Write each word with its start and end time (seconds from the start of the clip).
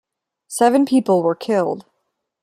Seven 0.47 0.87
people 0.87 1.21
were 1.21 1.35
killed. 1.35 1.85